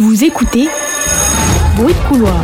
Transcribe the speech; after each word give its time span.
Vous 0.00 0.22
écoutez 0.22 0.68
Bruit 1.74 1.92
de 1.92 2.08
couloir. 2.08 2.40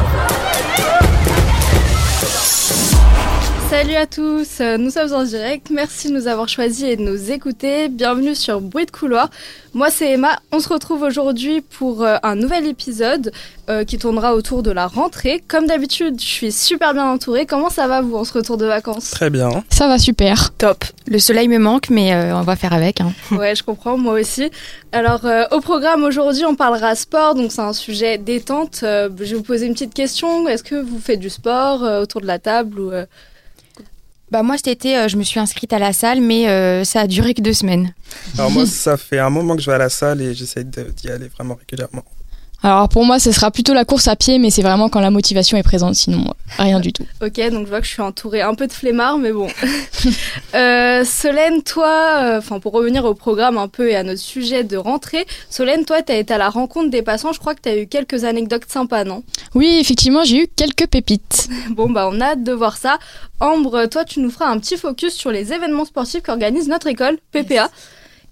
Salut 3.71 3.95
à 3.95 4.07
tous, 4.07 4.61
nous 4.79 4.91
sommes 4.91 5.13
en 5.15 5.25
direct. 5.25 5.71
Merci 5.71 6.09
de 6.09 6.15
nous 6.15 6.29
avoir 6.29 6.49
choisis 6.49 6.85
et 6.85 6.97
de 6.97 7.03
nous 7.03 7.33
écouter. 7.33 7.89
Bienvenue 7.89 8.35
sur 8.35 8.61
Bruit 8.61 8.87
de 8.87 8.91
couloir. 8.91 9.31
Moi 9.73 9.91
c'est 9.91 10.13
Emma. 10.13 10.39
On 10.53 10.61
se 10.61 10.69
retrouve 10.69 11.03
aujourd'hui 11.03 11.61
pour 11.61 12.05
euh, 12.05 12.17
un 12.23 12.37
nouvel 12.37 12.67
épisode 12.67 13.33
euh, 13.69 13.85
qui 13.85 13.99
tournera 13.99 14.35
autour 14.35 14.63
de 14.63 14.71
la 14.71 14.87
rentrée. 14.87 15.43
Comme 15.49 15.67
d'habitude, 15.67 16.21
je 16.21 16.27
suis 16.27 16.53
super 16.53 16.93
bien 16.93 17.11
entourée. 17.11 17.47
Comment 17.47 17.71
ça 17.71 17.89
va 17.89 18.01
vous 18.01 18.15
en 18.15 18.25
ce 18.25 18.35
retour 18.35 18.57
de 18.57 18.67
vacances? 18.67 19.11
Très 19.11 19.31
bien. 19.31 19.65
Ça 19.71 19.89
va 19.89 19.99
super. 19.99 20.53
Top. 20.55 20.85
Le 21.09 21.19
soleil 21.19 21.49
me 21.49 21.59
manque, 21.59 21.91
mais 21.91 22.15
euh, 22.15 22.37
on 22.37 22.43
va 22.43 22.57
faire 22.57 22.73
avec. 22.73 23.01
Hein. 23.01 23.13
Ouais, 23.33 23.57
je 23.57 23.65
comprends, 23.65 23.97
moi 23.97 24.15
aussi. 24.21 24.51
Alors, 24.93 25.27
au 25.51 25.61
programme 25.61 26.05
aujourd'hui, 26.05 26.45
on 26.45 26.55
parlera 26.55 26.95
sport, 26.95 27.35
donc 27.35 27.51
c'est 27.51 27.63
un 27.63 27.73
sujet 27.73 28.17
détente. 28.17 28.79
je 28.83 29.09
vais 29.09 29.35
vous 29.35 29.43
poser 29.43 29.67
une 29.67 29.73
petite 29.73 29.95
question. 29.95 30.47
Est-ce 30.49 30.63
que 30.63 30.77
vous 30.77 31.01
faites 31.01 31.19
du 31.19 31.31
sport 31.31 31.83
autour 31.83 32.21
de 32.21 32.27
la 32.27 32.39
table 32.39 32.79
ou 32.79 32.93
bah 34.35 34.43
moi 34.43 34.57
cet 34.57 34.67
été 34.67 34.99
euh, 34.99 35.07
je 35.07 35.17
me 35.17 35.23
suis 35.23 35.39
inscrite 35.39 35.73
à 35.73 35.79
la 35.79 35.93
salle 35.93 36.21
mais 36.21 36.49
euh, 36.49 36.83
ça 36.83 37.03
a 37.03 37.07
duré 37.07 37.35
que 37.35 37.41
deux 37.41 37.53
semaines. 37.53 37.95
Alors 38.37 38.51
moi 38.51 38.67
ça 38.67 38.97
fait 38.97 39.21
un 39.21 39.31
moment 39.31 39.55
que 39.55 39.63
je 39.63 39.71
vais 39.71 39.77
à 39.77 39.79
la 39.79 39.89
salle 39.89 40.21
et 40.23 40.35
j'essaie 40.35 40.65
d'y 40.65 41.09
aller 41.09 41.29
vraiment 41.29 41.55
régulièrement. 41.55 42.03
Alors 42.63 42.89
pour 42.89 43.05
moi, 43.05 43.19
ce 43.19 43.31
sera 43.31 43.51
plutôt 43.51 43.75
la 43.75 43.85
course 43.85 44.09
à 44.09 44.17
pied, 44.17 44.39
mais 44.39 44.51
c'est 44.51 44.63
vraiment 44.63 44.89
quand 44.89 45.01
la 45.01 45.11
motivation 45.11 45.59
est 45.59 45.63
présente, 45.63 45.95
sinon 45.95 46.25
rien 46.59 46.81
du 46.81 46.93
tout. 46.93 47.05
Ok, 47.23 47.37
donc 47.51 47.65
je 47.65 47.69
vois 47.69 47.81
que 47.81 47.87
je 47.87 47.93
suis 47.93 48.03
entourée 48.03 48.41
un 48.41 48.55
peu 48.55 48.67
de 48.67 48.73
flemmards, 48.73 49.19
mais 49.19 49.33
bon. 49.33 49.49
euh, 50.55 51.05
Solène, 51.05 51.63
toi, 51.63 52.23
euh, 52.23 52.39
enfin 52.39 52.61
pour 52.61 52.73
revenir 52.73 53.05
au 53.05 53.15
programme 53.15 53.59
un 53.59 53.69
peu 53.69 53.91
et 53.91 53.97
à 53.97 54.03
notre 54.03 54.21
sujet 54.21 54.65
de 54.65 54.77
rentrée, 54.77 55.27
Solène, 55.51 55.85
toi, 55.85 56.03
tu 56.03 56.13
as 56.13 56.17
été 56.17 56.33
à 56.33 56.39
la 56.39 56.49
rencontre 56.49 56.91
des 56.91 57.03
passants, 57.03 57.33
je 57.33 57.39
crois 57.39 57.55
que 57.55 57.61
tu 57.63 57.69
as 57.69 57.77
eu 57.77 57.87
quelques 57.87 58.25
anecdotes 58.25 58.65
sympas, 58.69 59.05
non? 59.05 59.23
Oui, 59.55 59.79
effectivement, 59.81 60.25
j'ai 60.25 60.45
eu 60.45 60.47
quelques 60.47 60.87
pépites. 60.87 61.49
bon, 61.71 61.91
bah 61.91 62.09
on 62.11 62.21
a 62.21 62.29
hâte 62.29 62.45
de 62.45 62.53
voir 62.53 62.77
ça. 62.77 62.99
Ambre, 63.41 63.87
toi, 63.87 64.05
tu 64.05 64.21
nous 64.21 64.31
feras 64.31 64.47
un 64.47 64.59
petit 64.59 64.77
focus 64.77 65.13
sur 65.15 65.31
les 65.31 65.53
événements 65.53 65.85
sportifs 65.85 66.23
qu'organise 66.23 66.69
notre 66.69 66.87
école, 66.87 67.19
PPA. 67.31 67.69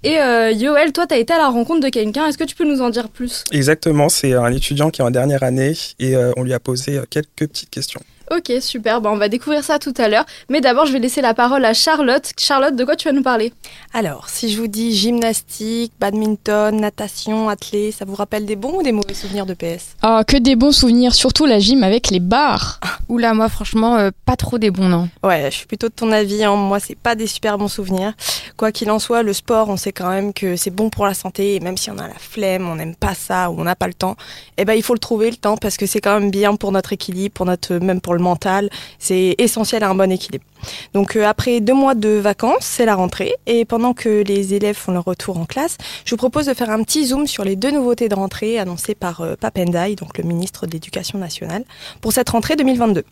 Et 0.04 0.18
euh, 0.18 0.50
Yoel, 0.50 0.92
toi, 0.92 1.06
tu 1.06 1.14
as 1.14 1.18
été 1.18 1.32
à 1.32 1.38
la 1.38 1.48
rencontre 1.48 1.80
de 1.80 1.88
quelqu'un. 1.88 2.26
Est-ce 2.26 2.36
que 2.36 2.44
tu 2.44 2.56
peux 2.56 2.64
nous 2.64 2.82
en 2.82 2.90
dire 2.90 3.08
plus? 3.08 3.44
Exactement, 3.52 4.08
c'est 4.08 4.32
un 4.34 4.52
étudiant 4.52 4.90
qui 4.90 5.00
est 5.00 5.04
en 5.04 5.12
dernière 5.12 5.44
année 5.44 5.74
et 6.00 6.16
euh, 6.16 6.32
on 6.36 6.42
lui 6.42 6.52
a 6.52 6.58
posé 6.58 6.98
euh, 6.98 7.04
quelques 7.08 7.46
petites 7.48 7.70
questions. 7.70 8.00
Ok, 8.34 8.50
super. 8.60 9.02
Bon, 9.02 9.10
on 9.10 9.16
va 9.18 9.28
découvrir 9.28 9.62
ça 9.62 9.78
tout 9.78 9.92
à 9.98 10.08
l'heure. 10.08 10.24
Mais 10.48 10.62
d'abord, 10.62 10.86
je 10.86 10.92
vais 10.94 10.98
laisser 10.98 11.20
la 11.20 11.34
parole 11.34 11.66
à 11.66 11.74
Charlotte. 11.74 12.32
Charlotte, 12.38 12.74
de 12.74 12.82
quoi 12.82 12.96
tu 12.96 13.06
vas 13.06 13.12
nous 13.12 13.22
parler? 13.22 13.52
Alors, 13.92 14.30
si 14.30 14.50
je 14.50 14.58
vous 14.58 14.68
dis 14.68 14.96
gymnastique, 14.96 15.92
badminton, 16.00 16.80
natation, 16.80 17.50
athlé, 17.50 17.92
ça 17.92 18.06
vous 18.06 18.14
rappelle 18.14 18.46
des 18.46 18.56
bons 18.56 18.78
ou 18.78 18.82
des 18.82 18.92
mauvais 18.92 19.12
souvenirs 19.12 19.44
de 19.44 19.52
PS? 19.52 19.96
Ah, 20.00 20.22
que 20.26 20.38
des 20.38 20.56
bons 20.56 20.72
souvenirs, 20.72 21.14
surtout 21.14 21.44
la 21.44 21.58
gym 21.58 21.82
avec 21.82 22.08
les 22.08 22.20
barres. 22.20 22.80
Oula, 23.10 23.34
moi, 23.34 23.50
franchement, 23.50 23.96
euh, 23.96 24.10
pas 24.24 24.36
trop 24.36 24.56
des 24.56 24.70
bons, 24.70 24.88
non. 24.88 25.10
Ouais, 25.22 25.50
je 25.50 25.56
suis 25.56 25.66
plutôt 25.66 25.88
de 25.88 25.92
ton 25.92 26.10
avis. 26.10 26.42
Hein. 26.42 26.56
Moi, 26.56 26.80
c'est 26.80 26.96
pas 26.96 27.14
des 27.14 27.26
super 27.26 27.58
bons 27.58 27.68
souvenirs. 27.68 28.14
Quoi 28.56 28.72
qu'il 28.72 28.90
en 28.90 28.98
soit, 28.98 29.22
le 29.22 29.34
sport, 29.34 29.68
on 29.68 29.76
sait 29.76 29.92
quand 29.92 30.08
même 30.08 30.32
que 30.32 30.56
c'est 30.56 30.70
bon 30.70 30.88
pour 30.88 31.04
la 31.04 31.12
santé. 31.12 31.56
Et 31.56 31.60
même 31.60 31.76
si 31.76 31.90
on 31.90 31.98
a 31.98 32.08
la 32.08 32.18
flemme, 32.18 32.66
on 32.66 32.76
n'aime 32.76 32.94
pas 32.94 33.14
ça 33.14 33.50
ou 33.50 33.60
on 33.60 33.64
n'a 33.64 33.76
pas 33.76 33.88
le 33.88 33.94
temps, 33.94 34.16
eh 34.56 34.64
ben, 34.64 34.72
il 34.72 34.82
faut 34.82 34.94
le 34.94 35.00
trouver 35.00 35.30
le 35.30 35.36
temps 35.36 35.58
parce 35.58 35.76
que 35.76 35.84
c'est 35.84 36.00
quand 36.00 36.18
même 36.18 36.30
bien 36.30 36.56
pour 36.56 36.72
notre 36.72 36.94
équilibre, 36.94 37.34
pour 37.34 37.44
notre, 37.44 37.74
même 37.74 38.00
pour 38.00 38.14
le 38.14 38.21
mental. 38.22 38.70
C'est 38.98 39.34
essentiel 39.38 39.82
à 39.84 39.90
un 39.90 39.94
bon 39.94 40.10
équilibre. 40.10 40.44
Donc 40.94 41.16
euh, 41.16 41.26
après 41.26 41.60
deux 41.60 41.74
mois 41.74 41.94
de 41.94 42.08
vacances, 42.08 42.60
c'est 42.60 42.86
la 42.86 42.94
rentrée 42.94 43.34
et 43.46 43.64
pendant 43.64 43.92
que 43.92 44.22
les 44.22 44.54
élèves 44.54 44.76
font 44.76 44.92
leur 44.92 45.04
retour 45.04 45.38
en 45.38 45.44
classe, 45.44 45.76
je 46.04 46.10
vous 46.10 46.16
propose 46.16 46.46
de 46.46 46.54
faire 46.54 46.70
un 46.70 46.82
petit 46.82 47.06
zoom 47.06 47.26
sur 47.26 47.44
les 47.44 47.56
deux 47.56 47.70
nouveautés 47.70 48.08
de 48.08 48.14
rentrée 48.14 48.58
annoncées 48.58 48.94
par 48.94 49.20
euh, 49.20 49.34
Papendai, 49.36 49.96
donc 49.96 50.18
le 50.18 50.24
ministre 50.24 50.66
de 50.66 50.72
l'Éducation 50.72 51.18
nationale, 51.18 51.64
pour 52.00 52.12
cette 52.12 52.30
rentrée 52.30 52.56
2022. 52.56 53.04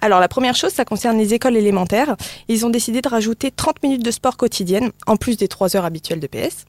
Alors 0.00 0.20
la 0.20 0.28
première 0.28 0.56
chose, 0.56 0.72
ça 0.72 0.84
concerne 0.84 1.16
les 1.18 1.34
écoles 1.34 1.56
élémentaires. 1.56 2.16
Ils 2.48 2.66
ont 2.66 2.70
décidé 2.70 3.00
de 3.00 3.08
rajouter 3.08 3.50
30 3.50 3.82
minutes 3.82 4.04
de 4.04 4.10
sport 4.10 4.36
quotidienne, 4.36 4.90
en 5.06 5.16
plus 5.16 5.36
des 5.36 5.48
3 5.48 5.76
heures 5.76 5.84
habituelles 5.84 6.20
de 6.20 6.26
PS. 6.26 6.66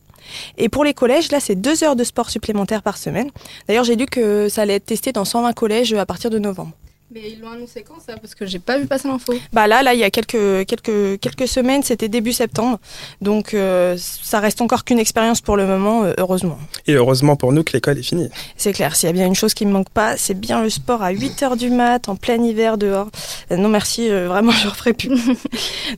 Et 0.57 0.69
pour 0.69 0.83
les 0.83 0.93
collèges, 0.93 1.31
là, 1.31 1.39
c'est 1.39 1.55
deux 1.55 1.83
heures 1.83 1.95
de 1.95 2.03
sport 2.03 2.29
supplémentaires 2.29 2.83
par 2.83 2.97
semaine. 2.97 3.29
D'ailleurs, 3.67 3.83
j'ai 3.83 3.95
lu 3.95 4.05
que 4.05 4.49
ça 4.49 4.63
allait 4.63 4.75
être 4.75 4.85
testé 4.85 5.11
dans 5.11 5.25
120 5.25 5.53
collèges 5.53 5.93
à 5.93 6.05
partir 6.05 6.29
de 6.29 6.39
novembre. 6.39 6.73
Mais 7.09 7.21
ils 7.31 7.39
l'ont 7.39 7.51
annoncé 7.51 7.85
quand 7.87 8.01
ça? 8.05 8.17
Parce 8.17 8.35
que 8.35 8.45
j'ai 8.45 8.59
pas 8.59 8.77
vu 8.77 8.85
passer 8.85 9.07
l'info. 9.07 9.33
Bah 9.53 9.65
là, 9.65 9.81
là, 9.81 9.93
il 9.93 9.99
y 9.99 10.03
a 10.03 10.11
quelques 10.11 10.65
quelques 10.65 11.17
quelques 11.21 11.47
semaines, 11.47 11.81
c'était 11.81 12.09
début 12.09 12.33
septembre, 12.33 12.79
donc 13.21 13.53
euh, 13.53 13.95
ça 13.97 14.41
reste 14.41 14.59
encore 14.59 14.83
qu'une 14.83 14.99
expérience 14.99 15.39
pour 15.39 15.55
le 15.55 15.65
moment, 15.65 16.03
euh, 16.03 16.13
heureusement. 16.17 16.59
Et 16.85 16.95
heureusement 16.95 17.37
pour 17.37 17.53
nous 17.53 17.63
que 17.63 17.71
l'école 17.71 17.97
est 17.97 18.03
finie. 18.03 18.29
C'est 18.57 18.73
clair. 18.73 18.97
S'il 18.97 19.07
y 19.07 19.09
a 19.09 19.13
bien 19.13 19.25
une 19.25 19.35
chose 19.35 19.53
qui 19.53 19.65
me 19.65 19.71
manque 19.71 19.89
pas, 19.89 20.17
c'est 20.17 20.37
bien 20.37 20.61
le 20.61 20.69
sport 20.69 21.01
à 21.01 21.11
8 21.11 21.43
heures 21.43 21.55
du 21.55 21.69
mat, 21.69 22.09
en 22.09 22.17
plein 22.17 22.43
hiver 22.43 22.77
dehors. 22.77 23.07
Euh, 23.51 23.55
non 23.55 23.69
merci, 23.69 24.09
vraiment 24.09 24.51
je 24.63 24.67
referai 24.67 24.91
plus. 24.91 25.17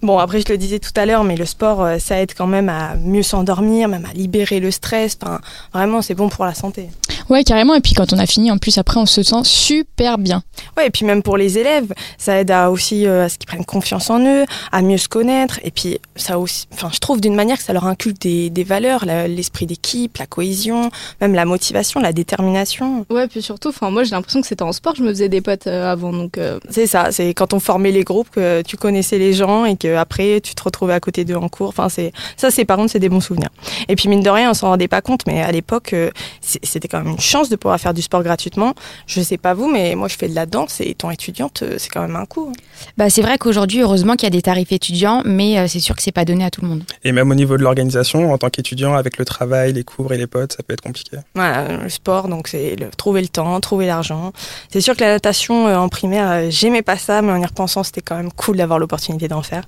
bon 0.03 0.19
après, 0.19 0.41
je 0.41 0.49
le 0.49 0.59
disais 0.59 0.77
tout 0.77 0.93
à 0.95 1.07
l'heure, 1.07 1.23
mais 1.23 1.37
le 1.37 1.45
sport, 1.45 1.87
ça 1.99 2.21
aide 2.21 2.33
quand 2.37 2.47
même 2.47 2.69
à 2.69 2.93
mieux 2.97 3.23
s'endormir, 3.23 3.87
même 3.87 4.05
à 4.05 4.13
libérer 4.13 4.59
le 4.59 4.69
stress. 4.69 5.17
Enfin, 5.19 5.41
vraiment, 5.73 6.03
c'est 6.03 6.13
bon 6.13 6.29
pour 6.29 6.45
la 6.45 6.53
santé. 6.53 6.89
Ouais, 7.29 7.43
carrément. 7.43 7.75
Et 7.75 7.81
puis 7.81 7.93
quand 7.93 8.11
on 8.13 8.17
a 8.17 8.25
fini, 8.25 8.51
en 8.51 8.57
plus 8.57 8.77
après, 8.77 8.99
on 8.99 9.05
se 9.05 9.21
sent 9.23 9.43
super 9.43 10.17
bien. 10.17 10.41
Ouais, 10.77 10.87
et 10.87 10.89
puis 10.89 11.05
même 11.05 11.21
pour 11.21 11.37
les 11.37 11.57
élèves, 11.57 11.93
ça 12.17 12.39
aide 12.39 12.51
à 12.51 12.71
aussi 12.71 13.05
euh, 13.05 13.25
à 13.25 13.29
ce 13.29 13.37
qu'ils 13.37 13.47
prennent 13.47 13.65
confiance 13.65 14.09
en 14.09 14.19
eux, 14.25 14.45
à 14.71 14.81
mieux 14.81 14.97
se 14.97 15.07
connaître. 15.07 15.59
Et 15.63 15.71
puis 15.71 15.99
ça 16.15 16.39
aussi, 16.39 16.67
enfin, 16.73 16.89
je 16.91 16.99
trouve 16.99 17.21
d'une 17.21 17.35
manière 17.35 17.57
que 17.57 17.63
ça 17.63 17.73
leur 17.73 17.85
inculque 17.85 18.19
des, 18.19 18.49
des 18.49 18.63
valeurs, 18.63 19.05
l'esprit 19.05 19.65
d'équipe, 19.65 20.17
la 20.17 20.25
cohésion, 20.25 20.89
même 21.21 21.33
la 21.33 21.45
motivation, 21.45 21.99
la 21.99 22.13
détermination. 22.13 23.05
Ouais, 23.09 23.27
puis 23.27 23.41
surtout, 23.41 23.69
enfin, 23.69 23.91
moi 23.91 24.03
j'ai 24.03 24.11
l'impression 24.11 24.41
que 24.41 24.47
c'était 24.47 24.63
en 24.63 24.71
sport, 24.71 24.95
je 24.95 25.03
me 25.03 25.09
faisais 25.09 25.29
des 25.29 25.41
potes 25.41 25.67
euh, 25.67 25.91
avant, 25.91 26.11
donc. 26.11 26.37
Euh. 26.37 26.59
C'est 26.69 26.87
ça, 26.87 27.11
c'est 27.11 27.33
quand 27.33 27.53
on 27.53 27.59
formait 27.59 27.91
les 27.91 28.03
groupes 28.03 28.29
que 28.31 28.61
tu 28.63 28.77
connaissais 28.77 29.17
les 29.17 29.33
gens 29.33 29.65
et 29.65 29.75
que 29.77 29.95
après 29.95 30.41
tu 30.41 30.55
te 30.55 30.63
retrouvais 30.63 30.93
à 30.93 30.99
côté 30.99 31.25
d'eux 31.25 31.35
en 31.35 31.49
cours. 31.49 31.69
Enfin, 31.69 31.89
c'est 31.89 32.11
ça, 32.37 32.49
c'est 32.49 32.65
par 32.65 32.77
contre, 32.77 32.91
c'est 32.91 32.99
des 32.99 33.09
bons 33.09 33.21
souvenirs. 33.21 33.49
Et 33.87 33.95
puis 33.95 34.09
mine 34.09 34.21
de 34.21 34.29
rien, 34.29 34.51
on 34.51 34.53
s'en 34.53 34.69
rendait 34.69 34.87
pas 34.87 35.01
compte, 35.01 35.21
mais 35.27 35.41
à 35.41 35.51
l'époque, 35.51 35.93
c'était 36.41 36.87
quand 36.87 37.03
même 37.03 37.18
une 37.19 37.23
chance 37.23 37.49
de 37.49 37.57
pouvoir 37.57 37.79
faire 37.79 37.93
du 37.93 38.01
sport 38.01 38.23
gratuitement. 38.23 38.73
Je 39.05 39.21
sais 39.21 39.37
pas 39.37 39.53
vous, 39.53 39.67
mais 39.67 39.95
moi 39.95 40.07
je 40.07 40.15
fais 40.15 40.29
de 40.29 40.35
la 40.35 40.45
danse 40.45 40.79
et 40.79 40.89
étant 40.89 41.11
étudiante, 41.11 41.63
c'est 41.77 41.89
quand 41.89 42.01
même 42.01 42.15
un 42.15 42.25
coût. 42.25 42.51
Hein. 42.51 42.59
Bah, 42.97 43.09
c'est 43.09 43.21
vrai 43.21 43.37
qu'aujourd'hui, 43.37 43.81
heureusement 43.81 44.15
qu'il 44.15 44.23
y 44.23 44.27
a 44.27 44.31
des 44.31 44.41
tarifs 44.41 44.71
étudiants, 44.71 45.21
mais 45.25 45.57
euh, 45.57 45.67
c'est 45.67 45.79
sûr 45.79 45.95
que 45.95 46.01
c'est 46.01 46.11
pas 46.13 46.25
donné 46.25 46.45
à 46.45 46.49
tout 46.49 46.61
le 46.61 46.67
monde. 46.67 46.83
Et 47.03 47.11
même 47.11 47.29
au 47.29 47.35
niveau 47.35 47.57
de 47.57 47.63
l'organisation, 47.63 48.31
en 48.31 48.37
tant 48.37 48.49
qu'étudiant, 48.49 48.93
avec 48.93 49.17
le 49.17 49.25
travail, 49.25 49.73
les 49.73 49.83
cours 49.83 50.13
et 50.13 50.17
les 50.17 50.27
potes, 50.27 50.53
ça 50.53 50.63
peut 50.63 50.73
être 50.73 50.81
compliqué. 50.81 51.17
Voilà, 51.35 51.77
le 51.77 51.89
sport, 51.89 52.27
donc 52.27 52.47
c'est 52.47 52.75
le, 52.75 52.89
trouver 52.89 53.21
le 53.21 53.27
temps, 53.27 53.59
trouver 53.59 53.87
l'argent. 53.87 54.31
C'est 54.71 54.81
sûr 54.81 54.95
que 54.95 55.01
la 55.01 55.13
natation 55.13 55.67
euh, 55.67 55.75
en 55.77 55.89
primaire, 55.89 56.31
euh, 56.31 56.47
j'aimais 56.49 56.81
pas 56.81 56.97
ça, 56.97 57.21
mais 57.21 57.31
en 57.31 57.41
y 57.41 57.45
repensant, 57.45 57.83
c'était 57.83 58.01
quand 58.01 58.15
même 58.15 58.31
cool 58.31 58.57
d'avoir 58.57 58.79
l'opportunité 58.79 59.27
d'en 59.27 59.41
faire. 59.41 59.63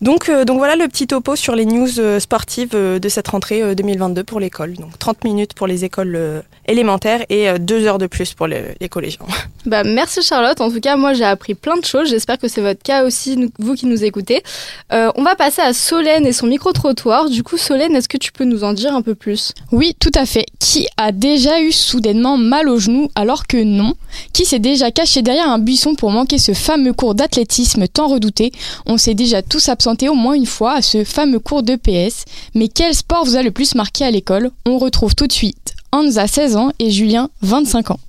Donc, 0.00 0.30
donc 0.30 0.56
voilà 0.56 0.76
le 0.76 0.88
petit 0.88 1.06
topo 1.06 1.36
sur 1.36 1.54
les 1.54 1.66
news 1.66 2.20
sportives 2.20 2.70
de 2.70 3.08
cette 3.08 3.28
rentrée 3.28 3.74
2022 3.74 4.24
pour 4.24 4.40
l'école. 4.40 4.72
Donc 4.74 4.98
30 4.98 5.24
minutes 5.24 5.52
pour 5.52 5.66
les 5.66 5.84
écoles 5.84 6.42
élémentaires 6.70 7.24
et 7.28 7.58
2 7.58 7.86
heures 7.86 7.98
de 7.98 8.06
plus 8.06 8.34
pour 8.34 8.46
les, 8.46 8.76
les 8.80 8.88
collégiens. 8.88 9.26
Bah, 9.66 9.84
merci 9.84 10.22
Charlotte. 10.22 10.58
En 10.62 10.70
tout 10.70 10.80
cas, 10.80 10.96
moi 10.96 11.12
j'ai 11.12 11.24
appris 11.24 11.54
plein 11.54 11.76
de 11.76 11.84
choses. 11.84 12.08
J'espère 12.08 12.38
que 12.38 12.48
c'est 12.48 12.62
votre 12.62 12.82
cas 12.82 13.04
aussi, 13.04 13.50
vous 13.58 13.74
qui 13.74 13.84
nous 13.84 14.04
écoutez. 14.04 14.42
Euh, 14.90 15.12
on 15.16 15.22
va 15.22 15.34
passer 15.36 15.60
à 15.60 15.74
Solène 15.74 16.26
et 16.26 16.32
son 16.32 16.46
micro-trottoir. 16.46 17.28
Du 17.28 17.42
coup, 17.42 17.58
Solène, 17.58 17.94
est-ce 17.94 18.08
que 18.08 18.16
tu 18.16 18.32
peux 18.32 18.44
nous 18.44 18.64
en 18.64 18.72
dire 18.72 18.94
un 18.94 19.02
peu 19.02 19.14
plus? 19.14 19.52
Oui, 19.70 19.94
tout 20.00 20.10
à 20.14 20.24
fait. 20.24 20.46
Qui 20.58 20.86
a 20.96 21.12
déjà 21.12 21.60
eu 21.60 21.72
soudainement 21.72 22.38
mal 22.38 22.70
au 22.70 22.78
genou 22.78 23.10
alors 23.14 23.46
que 23.46 23.62
non? 23.62 23.94
Qui 24.32 24.46
s'est 24.46 24.58
déjà 24.58 24.90
caché 24.90 25.20
derrière 25.20 25.48
un 25.48 25.58
buisson 25.58 25.94
pour 25.94 26.10
manquer 26.10 26.38
ce 26.38 26.54
fameux 26.54 26.94
cours 26.94 27.14
d'athlétisme 27.14 27.86
tant 27.86 28.08
redouté? 28.08 28.52
On 28.86 28.96
s'est 28.96 29.14
déjà 29.14 29.42
tous 29.42 29.68
absentés 29.68 30.08
au 30.08 30.14
moins 30.14 30.34
une 30.34 30.46
fois 30.46 30.72
à 30.76 30.82
ce 30.82 31.04
fameux 31.04 31.38
cours 31.38 31.62
de 31.62 31.76
PS. 31.76 32.24
Mais 32.54 32.68
quel 32.68 32.94
sport 32.94 33.26
vous 33.26 33.36
a 33.36 33.42
le 33.42 33.50
plus 33.50 33.74
marqué 33.74 34.04
à 34.04 34.10
l'école? 34.10 34.50
On 34.64 34.78
retrouve 34.78 35.14
tout 35.14 35.26
de 35.26 35.32
suite 35.32 35.69
Hansa 35.92 36.26
16 36.26 36.56
ans 36.56 36.72
et 36.78 36.90
Julien 36.90 37.30
25 37.42 37.92
ans. 37.92 38.00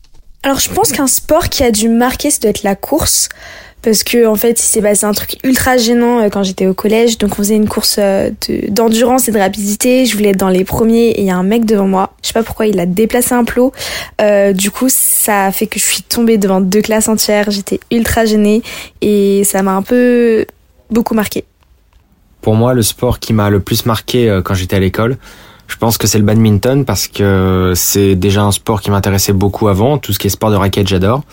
Alors 0.43 0.59
je 0.59 0.69
pense 0.69 0.91
qu'un 0.91 1.07
sport 1.07 1.49
qui 1.49 1.63
a 1.63 1.71
dû 1.71 1.87
marquer, 1.87 2.31
ça 2.31 2.39
doit 2.39 2.49
être 2.49 2.63
la 2.63 2.75
course. 2.75 3.29
Parce 3.81 4.03
que 4.03 4.27
en 4.27 4.35
fait, 4.35 4.59
il 4.59 4.63
s'est 4.63 4.81
passé 4.81 5.05
un 5.05 5.11
truc 5.11 5.37
ultra 5.43 5.77
gênant 5.77 6.19
euh, 6.19 6.29
quand 6.29 6.43
j'étais 6.43 6.67
au 6.67 6.73
collège. 6.73 7.17
Donc 7.17 7.31
on 7.33 7.35
faisait 7.37 7.55
une 7.55 7.67
course 7.67 7.95
euh, 7.99 8.29
d'endurance 8.69 9.27
et 9.27 9.31
de 9.31 9.39
rapidité. 9.39 10.05
Je 10.05 10.15
voulais 10.15 10.29
être 10.29 10.37
dans 10.37 10.49
les 10.49 10.63
premiers 10.63 11.09
et 11.09 11.21
il 11.21 11.25
y 11.25 11.31
a 11.31 11.35
un 11.35 11.43
mec 11.43 11.65
devant 11.65 11.87
moi. 11.87 12.13
Je 12.21 12.27
sais 12.27 12.33
pas 12.33 12.43
pourquoi 12.43 12.67
il 12.67 12.79
a 12.79 12.85
déplacé 12.85 13.33
un 13.33 13.43
plot. 13.43 13.71
Euh, 14.21 14.53
du 14.53 14.69
coup, 14.69 14.87
ça 14.89 15.45
a 15.45 15.51
fait 15.51 15.65
que 15.65 15.79
je 15.79 15.85
suis 15.85 16.03
tombée 16.03 16.37
devant 16.37 16.61
deux 16.61 16.81
classes 16.81 17.07
entières. 17.07 17.49
J'étais 17.49 17.79
ultra 17.91 18.25
gênée 18.25 18.61
et 19.01 19.43
ça 19.45 19.63
m'a 19.63 19.73
un 19.73 19.81
peu 19.81 20.45
beaucoup 20.91 21.15
marqué. 21.15 21.43
Pour 22.41 22.53
moi, 22.53 22.75
le 22.75 22.83
sport 22.83 23.19
qui 23.19 23.33
m'a 23.33 23.49
le 23.49 23.59
plus 23.59 23.85
marqué 23.85 24.41
quand 24.43 24.53
j'étais 24.53 24.75
à 24.75 24.79
l'école, 24.79 25.17
je 25.71 25.77
pense 25.77 25.97
que 25.97 26.05
c'est 26.05 26.17
le 26.17 26.25
badminton 26.25 26.83
parce 26.83 27.07
que 27.07 27.71
c'est 27.77 28.15
déjà 28.15 28.43
un 28.43 28.51
sport 28.51 28.81
qui 28.81 28.91
m'intéressait 28.91 29.31
beaucoup 29.31 29.69
avant. 29.69 29.97
Tout 29.97 30.11
ce 30.11 30.19
qui 30.19 30.27
est 30.27 30.29
sport 30.29 30.51
de 30.51 30.57
raquette, 30.57 30.89
j'adore. 30.89 31.23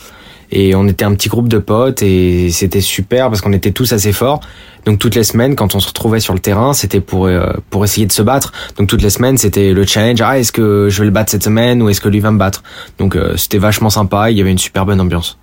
Et 0.53 0.77
on 0.77 0.87
était 0.87 1.05
un 1.05 1.13
petit 1.13 1.29
groupe 1.29 1.49
de 1.49 1.59
potes 1.59 2.03
et 2.03 2.51
c'était 2.53 2.81
super 2.81 3.31
parce 3.31 3.41
qu'on 3.41 3.53
était 3.53 3.73
tous 3.73 3.93
assez 3.93 4.13
forts. 4.13 4.41
Donc 4.87 5.01
toutes 5.01 5.17
les 5.17 5.25
semaines, 5.25 5.57
quand 5.57 5.75
on 5.75 5.81
se 5.81 5.89
retrouvait 5.89 6.21
sur 6.21 6.35
le 6.35 6.39
terrain, 6.39 6.73
c'était 6.73 7.01
pour 7.01 7.27
euh, 7.27 7.53
essayer 7.83 8.07
de 8.07 8.13
se 8.13 8.23
battre. 8.23 8.53
Donc 8.79 8.87
toutes 8.87 9.03
les 9.03 9.11
semaines, 9.11 9.39
c'était 9.39 9.73
le 9.73 9.85
challenge. 9.85 10.21
Ah, 10.23 10.39
est-ce 10.39 10.53
que 10.53 10.87
je 10.89 11.01
vais 11.01 11.07
le 11.07 11.11
battre 11.11 11.33
cette 11.33 11.43
semaine 11.43 11.83
ou 11.83 11.89
est-ce 11.89 12.01
que 12.01 12.09
lui 12.09 12.21
va 12.21 12.31
me 12.31 12.39
battre? 12.39 12.63
Donc 12.99 13.17
euh, 13.17 13.37
c'était 13.37 13.59
vachement 13.59 13.91
sympa. 13.91 14.31
Il 14.31 14.39
y 14.39 14.41
avait 14.41 14.53
une 14.53 14.59
super 14.59 14.87
bonne 14.87 15.01
ambiance. 15.01 15.37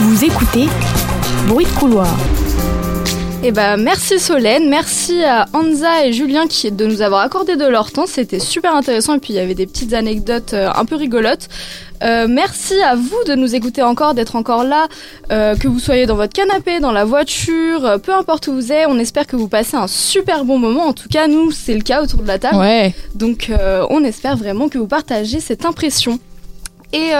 Vous 0.00 0.24
écoutez 0.24 0.66
Bruit 1.46 1.64
de 1.64 1.70
couloir. 1.70 2.08
Et 3.46 3.52
bah 3.52 3.76
merci 3.76 4.18
Solène, 4.18 4.68
merci 4.68 5.22
à 5.22 5.46
Anza 5.52 6.04
et 6.04 6.12
Julien 6.12 6.48
qui 6.48 6.72
de 6.72 6.84
nous 6.84 7.00
avoir 7.00 7.20
accordé 7.20 7.54
de 7.54 7.64
leur 7.64 7.92
temps, 7.92 8.06
c'était 8.08 8.40
super 8.40 8.74
intéressant 8.74 9.14
et 9.14 9.20
puis 9.20 9.34
il 9.34 9.36
y 9.36 9.38
avait 9.38 9.54
des 9.54 9.66
petites 9.68 9.92
anecdotes 9.92 10.52
euh, 10.52 10.68
un 10.74 10.84
peu 10.84 10.96
rigolotes. 10.96 11.48
Euh, 12.02 12.26
merci 12.28 12.74
à 12.80 12.96
vous 12.96 13.22
de 13.28 13.36
nous 13.36 13.54
écouter 13.54 13.82
encore, 13.82 14.14
d'être 14.14 14.34
encore 14.34 14.64
là, 14.64 14.88
euh, 15.30 15.54
que 15.54 15.68
vous 15.68 15.78
soyez 15.78 16.06
dans 16.06 16.16
votre 16.16 16.32
canapé, 16.32 16.80
dans 16.80 16.90
la 16.90 17.04
voiture, 17.04 18.00
peu 18.02 18.12
importe 18.12 18.48
où 18.48 18.52
vous 18.52 18.72
êtes. 18.72 18.88
On 18.88 18.98
espère 18.98 19.28
que 19.28 19.36
vous 19.36 19.46
passez 19.46 19.76
un 19.76 19.86
super 19.86 20.44
bon 20.44 20.58
moment. 20.58 20.82
En 20.82 20.92
tout 20.92 21.08
cas, 21.08 21.28
nous, 21.28 21.52
c'est 21.52 21.74
le 21.74 21.82
cas 21.82 22.02
autour 22.02 22.22
de 22.22 22.26
la 22.26 22.40
table. 22.40 22.56
Ouais. 22.56 22.96
Donc, 23.14 23.50
euh, 23.50 23.86
on 23.90 24.02
espère 24.02 24.36
vraiment 24.36 24.68
que 24.68 24.76
vous 24.76 24.88
partagez 24.88 25.38
cette 25.38 25.64
impression. 25.64 26.18
Et 26.92 27.10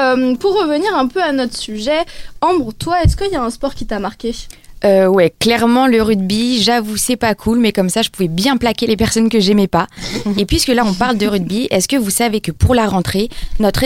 pour 0.40 0.58
revenir 0.58 0.96
un 0.96 1.06
peu 1.06 1.22
à 1.22 1.32
notre 1.32 1.56
sujet, 1.56 2.04
Ambre, 2.40 2.72
toi, 2.72 3.02
est-ce 3.02 3.16
qu'il 3.16 3.30
y 3.30 3.36
a 3.36 3.42
un 3.42 3.50
sport 3.50 3.74
qui 3.74 3.84
t'a 3.84 3.98
marqué? 3.98 4.32
Euh, 4.84 5.06
ouais, 5.06 5.32
clairement 5.38 5.86
le 5.86 6.02
rugby, 6.02 6.62
j'avoue 6.62 6.96
c'est 6.96 7.16
pas 7.16 7.34
cool, 7.34 7.58
mais 7.58 7.72
comme 7.72 7.88
ça 7.88 8.02
je 8.02 8.10
pouvais 8.10 8.28
bien 8.28 8.56
plaquer 8.56 8.86
les 8.86 8.96
personnes 8.96 9.28
que 9.28 9.40
j'aimais 9.40 9.66
pas. 9.68 9.86
Et 10.36 10.44
puisque 10.44 10.68
là 10.68 10.84
on 10.86 10.92
parle 10.92 11.16
de 11.16 11.26
rugby, 11.26 11.66
est-ce 11.70 11.88
que 11.88 11.96
vous 11.96 12.10
savez 12.10 12.40
que 12.40 12.52
pour 12.52 12.74
la 12.74 12.86
rentrée, 12.86 13.28
notre, 13.58 13.84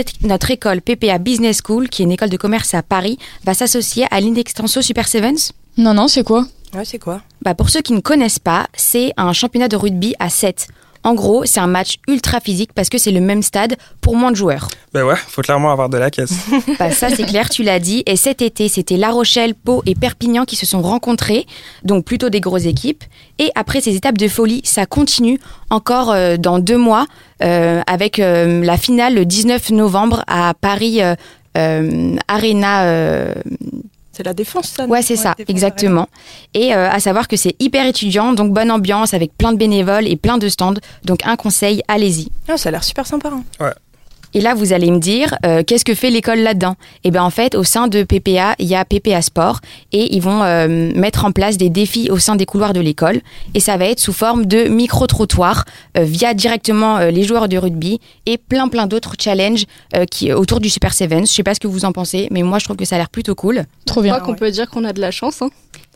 école 0.50 0.80
PPA 0.80 1.18
Business 1.18 1.60
School, 1.64 1.88
qui 1.88 2.02
est 2.02 2.04
une 2.04 2.12
école 2.12 2.30
de 2.30 2.36
commerce 2.36 2.74
à 2.74 2.82
Paris, 2.82 3.18
va 3.44 3.54
s'associer 3.54 4.06
à 4.10 4.20
l'Indextenso 4.20 4.82
Super 4.82 5.06
Sevens? 5.06 5.52
Non, 5.76 5.94
non, 5.94 6.08
c'est 6.08 6.24
quoi? 6.24 6.46
Ouais, 6.74 6.84
c'est 6.84 6.98
quoi? 6.98 7.20
Bah 7.42 7.54
pour 7.54 7.70
ceux 7.70 7.80
qui 7.80 7.92
ne 7.92 8.00
connaissent 8.00 8.38
pas, 8.38 8.66
c'est 8.74 9.12
un 9.16 9.32
championnat 9.32 9.68
de 9.68 9.76
rugby 9.76 10.14
à 10.18 10.28
7. 10.28 10.68
En 11.02 11.14
gros, 11.14 11.44
c'est 11.46 11.60
un 11.60 11.66
match 11.66 11.96
ultra 12.08 12.40
physique 12.40 12.70
parce 12.74 12.90
que 12.90 12.98
c'est 12.98 13.10
le 13.10 13.20
même 13.20 13.42
stade 13.42 13.76
pour 14.00 14.16
moins 14.16 14.30
de 14.30 14.36
joueurs. 14.36 14.68
Ben 14.92 15.04
ouais, 15.04 15.16
faut 15.16 15.40
clairement 15.40 15.72
avoir 15.72 15.88
de 15.88 15.96
la 15.96 16.10
caisse. 16.10 16.32
Bah, 16.78 16.90
ça, 16.90 17.08
c'est 17.10 17.24
clair, 17.24 17.48
tu 17.48 17.62
l'as 17.62 17.78
dit. 17.78 18.02
Et 18.06 18.16
cet 18.16 18.42
été, 18.42 18.68
c'était 18.68 18.96
La 18.96 19.10
Rochelle, 19.10 19.54
Pau 19.54 19.82
et 19.86 19.94
Perpignan 19.94 20.44
qui 20.44 20.56
se 20.56 20.66
sont 20.66 20.82
rencontrés, 20.82 21.46
donc 21.84 22.04
plutôt 22.04 22.28
des 22.28 22.40
grosses 22.40 22.66
équipes. 22.66 23.04
Et 23.38 23.50
après 23.54 23.80
ces 23.80 23.96
étapes 23.96 24.18
de 24.18 24.28
folie, 24.28 24.60
ça 24.64 24.86
continue 24.86 25.38
encore 25.70 26.10
euh, 26.10 26.36
dans 26.36 26.58
deux 26.58 26.76
mois 26.76 27.06
euh, 27.42 27.80
avec 27.86 28.18
euh, 28.18 28.62
la 28.62 28.76
finale 28.76 29.14
le 29.14 29.24
19 29.24 29.70
novembre 29.70 30.24
à 30.26 30.52
Paris 30.60 31.00
Arena. 31.54 33.34
C'est 34.20 34.24
la 34.26 34.34
défense, 34.34 34.68
ça 34.76 34.84
Ouais, 34.84 35.00
c'est 35.00 35.16
ça, 35.16 35.34
exactement. 35.48 36.06
Et 36.52 36.74
euh, 36.74 36.90
à 36.90 37.00
savoir 37.00 37.26
que 37.26 37.36
c'est 37.38 37.56
hyper 37.58 37.86
étudiant, 37.86 38.34
donc 38.34 38.52
bonne 38.52 38.70
ambiance 38.70 39.14
avec 39.14 39.34
plein 39.34 39.50
de 39.50 39.56
bénévoles 39.56 40.06
et 40.06 40.16
plein 40.16 40.36
de 40.36 40.46
stands. 40.50 40.74
Donc 41.06 41.20
un 41.24 41.36
conseil, 41.36 41.80
allez-y. 41.88 42.28
Ah, 42.46 42.58
ça 42.58 42.68
a 42.68 42.72
l'air 42.72 42.84
super 42.84 43.06
sympa. 43.06 43.30
hein. 43.32 43.72
Et 44.34 44.40
là, 44.40 44.54
vous 44.54 44.72
allez 44.72 44.90
me 44.90 44.98
dire, 44.98 45.36
euh, 45.44 45.62
qu'est-ce 45.66 45.84
que 45.84 45.94
fait 45.94 46.10
l'école 46.10 46.38
là-dedans? 46.40 46.76
Eh 47.04 47.10
bien, 47.10 47.22
en 47.22 47.30
fait, 47.30 47.54
au 47.54 47.64
sein 47.64 47.88
de 47.88 48.02
PPA, 48.04 48.54
il 48.58 48.66
y 48.66 48.74
a 48.74 48.84
PPA 48.84 49.22
Sport 49.22 49.60
et 49.92 50.14
ils 50.14 50.20
vont 50.22 50.42
euh, 50.42 50.92
mettre 50.94 51.24
en 51.24 51.32
place 51.32 51.56
des 51.56 51.68
défis 51.68 52.10
au 52.10 52.18
sein 52.18 52.36
des 52.36 52.46
couloirs 52.46 52.72
de 52.72 52.80
l'école. 52.80 53.20
Et 53.54 53.60
ça 53.60 53.76
va 53.76 53.86
être 53.86 53.98
sous 54.00 54.12
forme 54.12 54.46
de 54.46 54.64
micro-trottoirs 54.68 55.64
euh, 55.96 56.04
via 56.04 56.34
directement 56.34 56.98
euh, 56.98 57.10
les 57.10 57.24
joueurs 57.24 57.48
de 57.48 57.56
rugby 57.56 58.00
et 58.26 58.38
plein, 58.38 58.68
plein 58.68 58.86
d'autres 58.86 59.14
challenges 59.18 59.64
euh, 59.96 60.04
qui, 60.04 60.32
autour 60.32 60.60
du 60.60 60.70
Super 60.70 60.94
Sevens. 60.94 61.26
Je 61.26 61.32
sais 61.32 61.42
pas 61.42 61.54
ce 61.54 61.60
que 61.60 61.68
vous 61.68 61.84
en 61.84 61.92
pensez, 61.92 62.28
mais 62.30 62.42
moi, 62.42 62.58
je 62.58 62.64
trouve 62.64 62.76
que 62.76 62.84
ça 62.84 62.96
a 62.96 62.98
l'air 62.98 63.10
plutôt 63.10 63.34
cool. 63.34 63.64
Trop 63.86 64.00
Je 64.00 64.04
bien. 64.04 64.14
crois 64.14 64.26
qu'on 64.26 64.38
peut 64.38 64.50
dire 64.50 64.70
qu'on 64.70 64.84
a 64.84 64.92
de 64.92 65.00
la 65.00 65.10
chance. 65.10 65.42
Hein. 65.42 65.50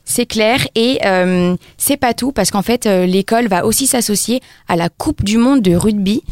C'est 0.07 0.27
clair 0.27 0.67
et 0.75 0.99
euh, 1.07 1.57
c'est 1.79 1.97
pas 1.97 2.13
tout 2.13 2.31
parce 2.31 2.51
qu'en 2.51 2.61
fait 2.61 2.85
euh, 2.85 3.07
l'école 3.07 3.49
va 3.49 3.65
aussi 3.65 3.87
s'associer 3.87 4.43
à 4.69 4.77
la 4.77 4.91
Coupe 4.91 5.25
du 5.25 5.39
Monde 5.39 5.63
de 5.63 5.75
rugby 5.75 6.23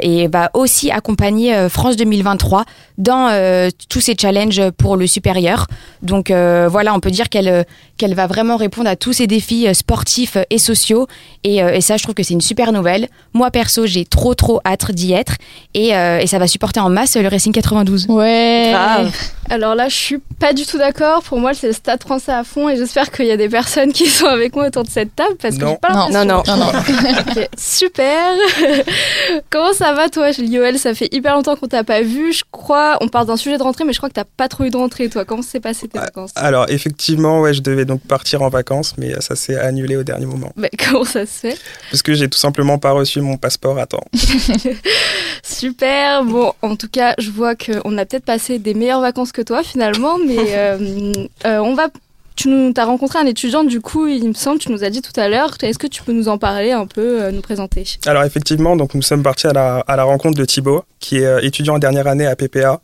et 0.00 0.28
va 0.28 0.50
aussi 0.54 0.90
accompagner 0.90 1.54
euh, 1.54 1.68
France 1.68 1.96
2023 1.96 2.64
dans 3.02 3.28
euh, 3.30 3.68
tous 3.88 4.00
ces 4.00 4.14
challenges 4.18 4.62
pour 4.78 4.96
le 4.96 5.06
supérieur. 5.06 5.66
Donc 6.02 6.30
euh, 6.30 6.68
voilà, 6.70 6.94
on 6.94 7.00
peut 7.00 7.10
dire 7.10 7.28
qu'elle 7.28 7.48
euh, 7.48 7.62
qu'elle 7.98 8.14
va 8.14 8.26
vraiment 8.26 8.56
répondre 8.56 8.88
à 8.88 8.96
tous 8.96 9.12
ces 9.12 9.26
défis 9.26 9.66
sportifs 9.74 10.36
et 10.50 10.58
sociaux 10.58 11.06
et, 11.44 11.62
euh, 11.62 11.72
et 11.74 11.80
ça 11.80 11.96
je 11.96 12.02
trouve 12.04 12.14
que 12.14 12.22
c'est 12.22 12.34
une 12.34 12.40
super 12.40 12.72
nouvelle. 12.72 13.08
Moi 13.32 13.50
perso 13.50 13.86
j'ai 13.86 14.04
trop 14.04 14.34
trop 14.34 14.60
hâte 14.64 14.90
d'y 14.92 15.12
être 15.12 15.34
et, 15.74 15.94
euh, 15.96 16.18
et 16.20 16.26
ça 16.26 16.38
va 16.38 16.46
supporter 16.46 16.80
en 16.80 16.90
masse 16.90 17.16
le 17.16 17.28
Racing 17.28 17.52
92. 17.52 18.06
Ouais. 18.08 18.70
Grave. 18.72 19.10
Alors 19.50 19.74
là, 19.74 19.88
je 19.88 19.96
suis 19.96 20.18
pas 20.38 20.52
du 20.54 20.64
tout 20.64 20.78
d'accord. 20.78 21.22
Pour 21.22 21.38
moi, 21.38 21.52
c'est 21.52 21.66
le 21.66 21.72
stade 21.74 22.00
français 22.02 22.32
à 22.32 22.42
fond 22.44 22.68
et 22.70 22.76
j'espère 22.76 23.10
qu'il 23.10 23.26
y 23.26 23.30
a 23.30 23.36
des 23.36 23.48
personnes 23.50 23.92
qui 23.92 24.06
sont 24.18 24.26
avec 24.26 24.54
moi 24.54 24.68
autour 24.68 24.84
de 24.84 24.88
cette 24.88 25.14
table 25.14 25.34
parce 25.40 25.56
que 25.56 25.64
Non. 25.64 25.70
j'ai 25.72 25.76
pas 25.88 25.92
Non, 26.08 26.24
l'impression. 26.24 26.24
Non, 26.24 26.42
non. 26.56 26.56
Non, 26.56 26.72
non. 26.72 27.42
Ok, 27.42 27.48
super. 27.58 28.32
Comment 29.50 29.72
ça 29.72 29.92
va 29.92 30.08
toi, 30.08 30.30
Yoel 30.30 30.78
Ça 30.78 30.94
fait 30.94 31.08
hyper 31.12 31.34
longtemps 31.34 31.56
qu'on 31.56 31.68
t'a 31.68 31.84
pas 31.84 32.02
vu. 32.02 32.32
Je 32.32 32.44
crois, 32.50 32.91
on 33.00 33.08
parle 33.08 33.26
d'un 33.26 33.36
sujet 33.36 33.58
de 33.58 33.62
rentrée, 33.62 33.84
mais 33.84 33.92
je 33.92 33.98
crois 33.98 34.08
que 34.08 34.14
t'as 34.14 34.24
pas 34.24 34.48
trop 34.48 34.64
eu 34.64 34.70
de 34.70 34.76
rentrée 34.76 35.08
toi. 35.08 35.24
Comment 35.24 35.42
s'est 35.42 35.60
passé 35.60 35.88
tes 35.88 35.98
Ah, 35.98 36.02
vacances 36.02 36.32
Alors 36.36 36.66
effectivement, 36.68 37.40
ouais, 37.40 37.54
je 37.54 37.62
devais 37.62 37.84
donc 37.84 38.00
partir 38.02 38.42
en 38.42 38.48
vacances, 38.48 38.94
mais 38.98 39.12
ça 39.20 39.36
s'est 39.36 39.58
annulé 39.58 39.96
au 39.96 40.02
dernier 40.02 40.26
moment. 40.26 40.52
Mais 40.56 40.70
comment 40.78 41.04
ça 41.04 41.26
se 41.26 41.32
fait? 41.40 41.58
Parce 41.90 42.02
que 42.02 42.14
j'ai 42.14 42.28
tout 42.28 42.38
simplement 42.38 42.78
pas 42.78 42.92
reçu 42.92 43.20
mon 43.20 43.36
passeport 43.36 43.78
à 43.78 43.86
temps. 43.86 44.04
Super. 45.42 46.24
Bon, 46.24 46.52
en 46.62 46.76
tout 46.76 46.88
cas, 46.88 47.14
je 47.18 47.30
vois 47.30 47.54
qu'on 47.54 47.98
a 47.98 48.04
peut-être 48.04 48.24
passé 48.24 48.58
des 48.58 48.74
meilleures 48.74 49.00
vacances 49.00 49.32
que 49.32 49.42
toi 49.42 49.62
finalement, 49.62 50.18
mais 50.18 50.36
euh, 50.56 51.12
euh, 51.46 51.58
on 51.58 51.74
va. 51.74 51.88
Tu 52.36 52.48
nous 52.48 52.72
as 52.76 52.84
rencontré 52.84 53.18
un 53.18 53.26
étudiant, 53.26 53.64
du 53.64 53.80
coup, 53.80 54.06
il 54.06 54.26
me 54.26 54.32
semble, 54.32 54.58
tu 54.58 54.72
nous 54.72 54.84
as 54.84 54.90
dit 54.90 55.02
tout 55.02 55.18
à 55.20 55.28
l'heure. 55.28 55.54
Est-ce 55.62 55.78
que 55.78 55.86
tu 55.86 56.02
peux 56.02 56.12
nous 56.12 56.28
en 56.28 56.38
parler 56.38 56.72
un 56.72 56.86
peu, 56.86 57.22
euh, 57.22 57.30
nous 57.30 57.42
présenter? 57.42 57.84
Alors 58.06 58.24
effectivement, 58.24 58.76
donc 58.76 58.94
nous 58.94 59.02
sommes 59.02 59.22
partis 59.22 59.46
à 59.46 59.52
la, 59.52 60.04
rencontre 60.04 60.38
de 60.38 60.44
Thibaut, 60.44 60.84
qui 60.98 61.18
est 61.18 61.26
euh, 61.26 61.40
étudiant 61.42 61.74
en 61.74 61.78
dernière 61.78 62.06
année 62.06 62.26
à 62.26 62.34
PPA. 62.34 62.80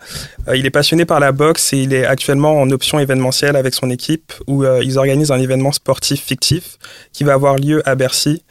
Euh, 0.49 0.57
il 0.57 0.67
est 0.67 0.71
passionné 0.71 1.05
par 1.05 1.21
la 1.21 1.33
boxe 1.33 1.73
et 1.73 1.79
il 1.79 1.95
est 1.95 2.05
actuellement 2.05 2.61
en 2.61 2.71
option 2.71 2.99
événementielle 2.99 3.57
avec 3.57 3.75
son 3.75 3.91
équipe, 3.91 4.33
où 4.47 4.65
ils 4.83 4.99
organisent 4.99 5.33
un 5.33 5.41
événement 5.41 5.73
sportif 5.73 6.23
fictif 6.23 6.79
qui 7.13 7.25
va 7.25 7.35
avoir 7.35 7.57
lieu 7.57 7.83
à 7.89 7.95
Bercy. 7.95 8.43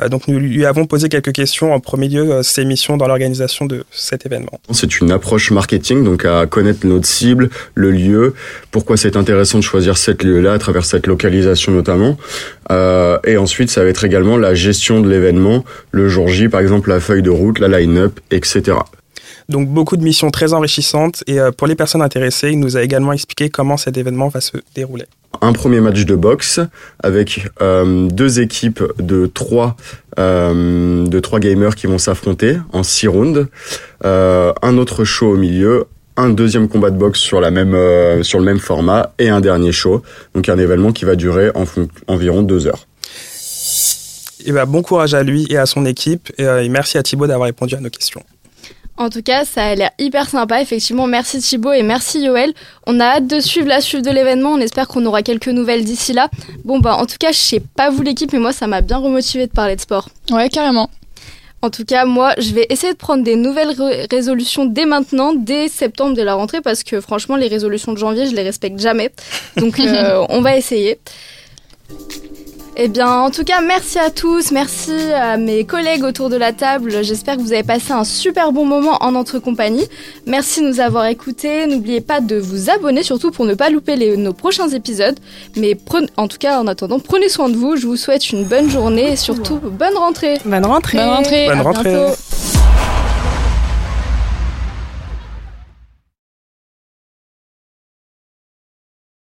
Euh, 0.00 0.08
donc 0.08 0.28
nous 0.28 0.38
lui 0.38 0.64
avons 0.64 0.86
posé 0.86 1.08
quelques 1.08 1.32
questions 1.32 1.72
en 1.72 1.80
premier 1.80 2.08
lieu 2.08 2.30
euh, 2.30 2.42
ses 2.42 2.64
missions 2.64 2.96
dans 2.96 3.06
l'organisation 3.06 3.66
de 3.66 3.84
cet 3.90 4.26
événement. 4.26 4.60
C'est 4.70 5.00
une 5.00 5.10
approche 5.10 5.50
marketing, 5.50 6.04
donc 6.04 6.24
à 6.24 6.46
connaître 6.46 6.86
notre 6.86 7.06
cible, 7.06 7.50
le 7.74 7.90
lieu, 7.90 8.34
pourquoi 8.70 8.96
c'est 8.96 9.16
intéressant 9.16 9.58
de 9.58 9.64
choisir 9.64 9.96
cet 9.96 10.22
lieu-là 10.22 10.54
à 10.54 10.58
travers 10.58 10.84
cette 10.84 11.06
localisation 11.06 11.72
notamment. 11.72 12.16
Euh, 12.70 13.18
et 13.24 13.36
ensuite, 13.36 13.70
ça 13.70 13.82
va 13.84 13.90
être 13.90 14.04
également 14.04 14.36
la 14.36 14.54
gestion 14.54 15.00
de 15.00 15.08
l'événement, 15.08 15.64
le 15.90 16.08
jour 16.08 16.28
J, 16.28 16.48
par 16.48 16.60
exemple 16.60 16.88
la 16.88 17.00
feuille 17.00 17.22
de 17.22 17.30
route, 17.30 17.58
la 17.58 17.68
line-up, 17.68 18.20
etc. 18.30 18.78
Donc 19.48 19.68
beaucoup 19.68 19.96
de 19.96 20.04
missions 20.04 20.30
très 20.30 20.52
enrichissantes 20.52 21.22
et 21.26 21.38
euh, 21.38 21.50
pour 21.50 21.66
les 21.66 21.74
personnes 21.74 22.02
intéressées, 22.02 22.50
il 22.50 22.60
nous 22.60 22.76
a 22.76 22.82
également 22.82 23.12
expliqué 23.12 23.50
comment 23.50 23.76
cet 23.76 23.96
événement 23.96 24.28
va 24.28 24.40
se 24.40 24.56
dérouler. 24.74 25.04
Un 25.40 25.52
premier 25.52 25.80
match 25.80 26.04
de 26.04 26.14
boxe 26.14 26.60
avec 27.02 27.48
euh, 27.60 28.08
deux 28.08 28.40
équipes 28.40 28.82
de 28.98 29.26
trois 29.26 29.76
euh, 30.18 31.06
de 31.06 31.20
trois 31.20 31.40
gamers 31.40 31.74
qui 31.74 31.86
vont 31.86 31.98
s'affronter 31.98 32.58
en 32.72 32.82
six 32.82 33.08
rounds. 33.08 33.46
Euh, 34.04 34.52
un 34.62 34.78
autre 34.78 35.04
show 35.04 35.32
au 35.32 35.36
milieu, 35.36 35.86
un 36.16 36.30
deuxième 36.30 36.68
combat 36.68 36.90
de 36.90 36.96
boxe 36.96 37.18
sur 37.18 37.40
la 37.40 37.50
même 37.50 37.76
sur 38.22 38.38
le 38.38 38.44
même 38.44 38.60
format 38.60 39.12
et 39.18 39.28
un 39.28 39.40
dernier 39.40 39.72
show. 39.72 40.02
Donc 40.34 40.48
un 40.48 40.58
événement 40.58 40.92
qui 40.92 41.04
va 41.04 41.16
durer 41.16 41.50
en 41.54 41.64
environ 42.06 42.42
deux 42.42 42.66
heures. 42.66 42.86
Et 44.46 44.52
ben, 44.52 44.66
bon 44.66 44.82
courage 44.82 45.14
à 45.14 45.22
lui 45.22 45.46
et 45.50 45.56
à 45.56 45.66
son 45.66 45.86
équipe 45.86 46.30
et, 46.38 46.44
et 46.44 46.68
merci 46.68 46.98
à 46.98 47.02
Thibaut 47.02 47.26
d'avoir 47.26 47.46
répondu 47.46 47.74
à 47.74 47.80
nos 47.80 47.90
questions. 47.90 48.22
En 48.96 49.10
tout 49.10 49.22
cas, 49.22 49.44
ça 49.44 49.64
a 49.64 49.74
l'air 49.74 49.90
hyper 49.98 50.28
sympa. 50.28 50.60
Effectivement, 50.62 51.06
merci 51.08 51.40
Thibaut 51.40 51.72
et 51.72 51.82
merci 51.82 52.20
Yoel. 52.20 52.54
On 52.86 53.00
a 53.00 53.04
hâte 53.16 53.26
de 53.26 53.40
suivre 53.40 53.66
la 53.66 53.80
suite 53.80 54.04
de 54.04 54.10
l'événement. 54.10 54.50
On 54.52 54.58
espère 54.60 54.86
qu'on 54.86 55.04
aura 55.04 55.22
quelques 55.22 55.48
nouvelles 55.48 55.84
d'ici 55.84 56.12
là. 56.12 56.28
Bon, 56.64 56.78
bah, 56.78 56.96
en 56.96 57.04
tout 57.06 57.16
cas, 57.18 57.32
je 57.32 57.38
sais 57.38 57.60
pas 57.76 57.90
vous 57.90 58.02
l'équipe, 58.02 58.32
mais 58.32 58.38
moi, 58.38 58.52
ça 58.52 58.68
m'a 58.68 58.82
bien 58.82 58.98
remotivé 58.98 59.46
de 59.48 59.52
parler 59.52 59.74
de 59.74 59.80
sport. 59.80 60.08
Ouais, 60.30 60.48
carrément. 60.48 60.90
En 61.60 61.70
tout 61.70 61.84
cas, 61.84 62.04
moi, 62.04 62.34
je 62.38 62.52
vais 62.52 62.66
essayer 62.70 62.92
de 62.92 62.98
prendre 62.98 63.24
des 63.24 63.36
nouvelles 63.36 63.70
ré- 63.70 64.06
résolutions 64.10 64.64
dès 64.66 64.84
maintenant, 64.86 65.32
dès 65.34 65.66
septembre, 65.68 66.14
dès 66.14 66.22
la 66.22 66.34
rentrée, 66.34 66.60
parce 66.60 66.84
que 66.84 67.00
franchement, 67.00 67.34
les 67.36 67.48
résolutions 67.48 67.92
de 67.92 67.98
janvier, 67.98 68.26
je 68.26 68.34
les 68.36 68.42
respecte 68.42 68.78
jamais. 68.78 69.10
Donc, 69.56 69.80
euh, 69.80 70.24
on 70.28 70.40
va 70.40 70.56
essayer. 70.56 70.98
Eh 72.76 72.88
bien, 72.88 73.08
en 73.08 73.30
tout 73.30 73.44
cas, 73.44 73.60
merci 73.60 74.00
à 74.00 74.10
tous, 74.10 74.50
merci 74.50 74.90
à 75.14 75.36
mes 75.36 75.64
collègues 75.64 76.02
autour 76.02 76.28
de 76.28 76.36
la 76.36 76.52
table. 76.52 77.04
J'espère 77.04 77.36
que 77.36 77.40
vous 77.40 77.52
avez 77.52 77.62
passé 77.62 77.92
un 77.92 78.02
super 78.02 78.50
bon 78.50 78.64
moment 78.64 78.96
en 79.00 79.12
notre 79.12 79.38
compagnie. 79.38 79.86
Merci 80.26 80.60
de 80.60 80.66
nous 80.66 80.80
avoir 80.80 81.06
écoutés. 81.06 81.66
N'oubliez 81.66 82.00
pas 82.00 82.20
de 82.20 82.36
vous 82.36 82.70
abonner, 82.70 83.04
surtout 83.04 83.30
pour 83.30 83.44
ne 83.44 83.54
pas 83.54 83.70
louper 83.70 83.94
les- 83.94 84.16
nos 84.16 84.32
prochains 84.32 84.68
épisodes. 84.70 85.16
Mais 85.56 85.76
prenez- 85.76 86.08
en 86.16 86.26
tout 86.26 86.38
cas, 86.38 86.58
en 86.58 86.66
attendant, 86.66 86.98
prenez 86.98 87.28
soin 87.28 87.48
de 87.48 87.56
vous. 87.56 87.76
Je 87.76 87.86
vous 87.86 87.96
souhaite 87.96 88.30
une 88.32 88.44
bonne 88.44 88.68
journée 88.68 89.12
et 89.12 89.16
surtout 89.16 89.60
bonne 89.62 89.96
rentrée. 89.96 90.38
Bonne 90.44 90.66
rentrée. 90.66 90.98
Bonne 90.98 91.10
rentrée. 91.10 91.46
Bonne 91.46 91.58
À 91.60 91.62
rentrée. 91.62 91.90
bientôt. 91.90 92.14